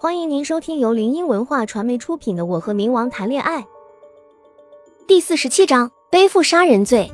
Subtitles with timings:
[0.00, 3.58] 欢迎您收听由林音文化传媒出品的《我和冥王谈恋爱》
[5.08, 7.10] 第四十七章：背负杀人罪。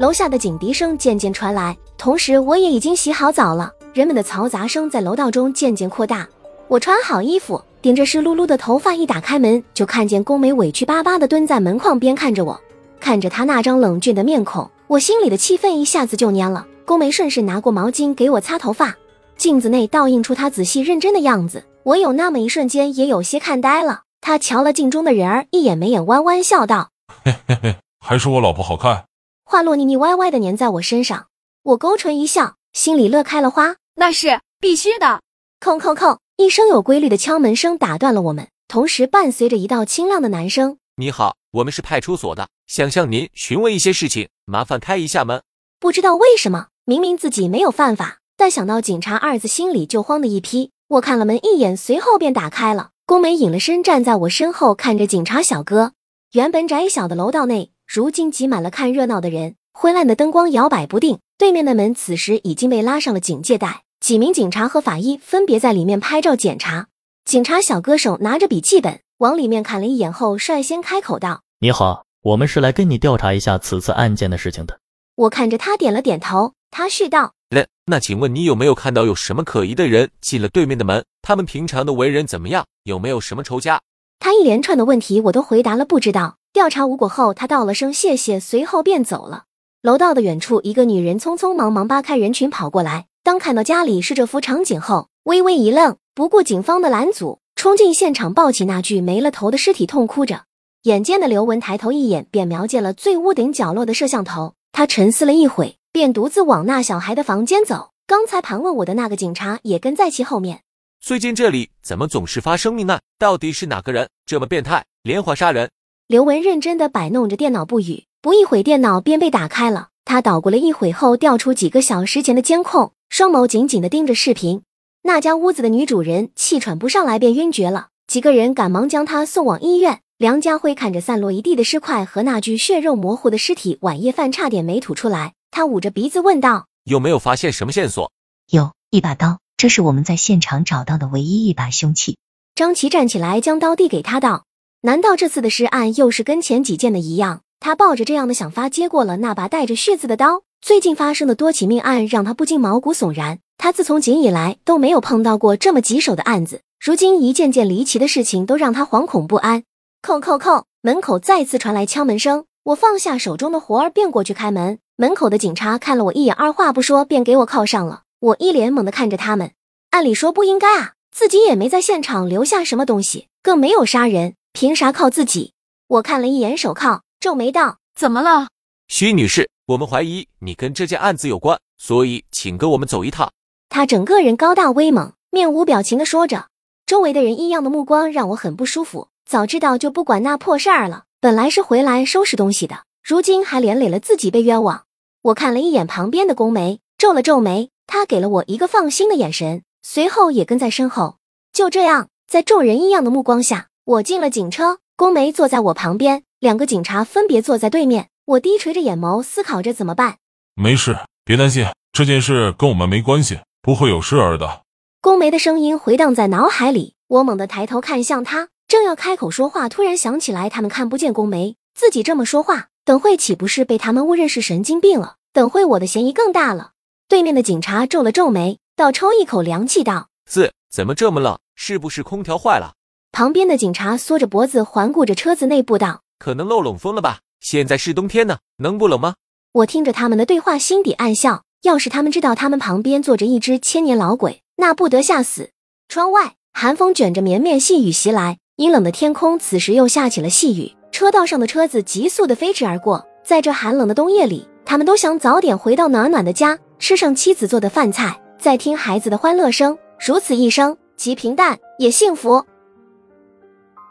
[0.00, 3.72] 楼下的警笛声渐渐传来，同时我也已经洗好澡了。
[3.94, 6.26] 人们的嘈杂声在楼道中渐渐扩大。
[6.66, 12.60] 我穿好衣服，顶着湿漉漉的头发，一打开门就看见宫梅委屈巴巴地蹲在门框边看着我。
[12.98, 16.66] 看着她那张冷峻的面孔，我心里的气氛一下子就蔫了。
[16.84, 18.96] 宫梅顺势拿过毛巾给我擦头发。
[19.36, 24.02] 镜子内倒映出她仔细认真的样子，我有那么一瞬间也有些看呆了。
[24.20, 26.90] 他瞧了镜中的人儿一眼，眉眼弯弯，笑道
[27.24, 29.06] ：“嘿嘿嘿，还是我老婆好看。”
[29.46, 31.28] 话落腻腻歪歪的粘在我身上，
[31.62, 33.76] 我勾唇一笑，心里乐开了花。
[33.94, 35.20] 那是必须的。
[35.60, 45.40] 叩叩叩，一声有规律的敲门声打断了我们，同时伴随着一道清亮的男声：“你好，我们是派出所的，想向您询问一些事情，麻烦开一下门。”
[45.78, 48.18] 不知道为什么，明明自己没有犯法。
[48.36, 50.72] 但想到警察二字，心里就慌的一批。
[50.88, 52.90] 我看了门一眼，随后便打开了。
[53.06, 55.92] 宫梅隐了身，站在我身后，看着警察小哥。
[56.32, 59.56] 原本窄小的楼道内，如今挤满了看热闹的人。
[59.72, 63.82] 昏暗的灯光摇摆不定，对面的门此时已经被拉上了警戒带。
[63.98, 66.86] 几名警察和法医分别在里面拍照检查。
[67.24, 74.78] 警察小哥手拿着笔记本，往里面看了一眼后，率先开口道：“你好，我们是来跟你调查一下此次案件的事情的。”
[75.16, 76.52] 我看着他，点了点头。
[76.70, 77.32] 他絮道。
[77.50, 81.04] 那那，请问你有没有看到有什么可疑的人进了对面的门？
[81.22, 82.64] 他们平常的为人怎么样？
[82.82, 83.80] 有没有什么仇家？
[84.18, 86.38] 他一连串的问题我都回答了不知道。
[86.52, 89.44] 调查无果后，他道了声谢谢，随后便走了。
[89.82, 93.06] 楼道的远处，一个女人匆匆忙忙扒开人群跑过来。
[93.22, 100.42] 当看到家里是这幅场景后，微微一愣，不顾警方的拦阻，冲进现场抱起那具没了头的尸体，痛哭着。
[100.82, 104.54] 眼尖的刘文抬头一眼，便瞄见了最屋顶角落的摄像头。
[104.72, 105.76] 他沉思了一会。
[105.96, 107.92] 便独自往那小孩的房间走。
[108.06, 110.60] 刚才盘问我的那个警察也跟在其后面。
[111.00, 113.00] 最近这里怎么总是发生命案？
[113.18, 115.70] 到底是哪个人这么变态，连环杀人？
[116.06, 118.04] 刘文认真的摆弄着电脑不语。
[118.20, 119.88] 不一会，电脑便被打开了。
[120.04, 124.60] 他捣鼓了一会后，调出几个小时前的监控，双眸紧紧的盯着视频。
[125.04, 127.88] 那家屋子的女主人气喘不上来，便晕厥了。
[128.06, 130.00] 几个人赶忙将她送往医院。
[130.18, 135.32] 梁家辉看着散落一地的尸块和那具血肉模糊的尸体，晚夜饭差点没吐出来。
[135.56, 138.12] 他捂着鼻子问道：“有没有发现什么线索
[138.52, 142.18] ？”“有一把刀，这是我们在现场找到的唯一一把凶器。”
[142.54, 144.44] 张琪站起来，将刀递给他，道
[144.84, 150.42] ：“难道这次的尸案又是跟前几件的一样？”他抱着这样的想法接过了那把带着血字的刀。
[150.60, 153.38] 最近发生的多起命案让他不禁毛骨悚然。
[153.56, 159.62] 他自从警以来都没有碰到过这么棘手的案子，如今一件件离奇的事情都让他惶恐不安。
[160.02, 162.44] 叩叩叩，门口再次传来敲门声。
[162.64, 164.78] 我放下手中的活儿，便过去开门。
[164.98, 168.04] 门口的警察看了我一眼，二话不说便给我铐上了。
[168.18, 169.52] 我一脸懵的看着他们，
[169.90, 175.52] 按理说不应该啊，自己也没在现场留下什么东西，更没有杀人，凭啥铐自己？
[175.86, 178.48] 我看了一眼手铐，皱眉道：“怎么了，
[178.88, 179.50] 徐女士？
[179.66, 183.30] 我们怀疑你跟这件案子有关，所以请跟我们走一趟。”
[183.68, 186.46] 他整个人高大威猛，面无表情的说着，
[186.86, 189.08] 周围的人异样的目光让我很不舒服。
[189.26, 191.04] 早知道就不管那破事儿了。
[191.20, 194.84] 本来是回来收拾东西的，如今还连累了自己被冤枉。
[195.22, 201.16] 我看了一眼旁边的宫梅，皱了皱眉，她给了我一个放心的眼神，随后也跟在身后。
[201.52, 204.78] 就这样，在众人异样的目光下，我进了警车。
[204.96, 208.08] 宫梅坐在我旁边，两个警察分别坐在对面。
[208.24, 210.16] 我低垂着眼眸，思考着怎么办。
[210.54, 214.62] 没事，别担心，这件事跟我们没关系，不会有事儿的。
[215.00, 218.48] 宫梅的声音回荡在脑海里，我猛地抬头看向她。
[218.66, 225.16] 正要开口说话，突然想起来他们看不见宫梅，自己这么说话，等会岂不是被他们误认是神经病了？
[225.32, 226.70] 等会我的嫌疑更大了。
[227.08, 231.36] 对面的警察皱了皱眉，倒抽一口凉气道：“四怎么这么冷？
[231.56, 232.74] 是不是空调坏了？”
[233.10, 237.18] 旁边的警察缩着脖子环顾着车子内部道：“可能漏冷风了吧？
[237.40, 239.16] 现在是冬天呢，能不冷吗？”
[239.50, 241.42] 我听着他们的对话，心底暗笑。
[241.62, 245.50] 要是他们知道他们旁边坐着一只千年老鬼，那不得吓死！
[245.88, 248.38] 窗外寒风卷着绵绵细雨袭来。
[248.54, 250.75] 阴冷的天空，此时又下起了细雨。
[250.96, 259.76] 车道上的车子急速的飞驰而过，在这寒冷的冬夜里，他们都想早点回到暖暖的家，吃上妻子做的饭菜，再听孩子的欢乐声。
[260.00, 262.42] 如此一生，既平淡也幸福。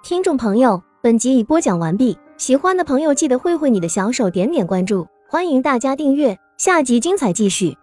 [0.04, 7.78] 听众朋友，本集已播讲完毕，喜欢的朋友记得挥挥你的小手，点点关注，欢迎大家订阅，下集精彩继续。